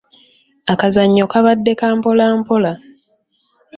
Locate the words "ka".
1.79-1.87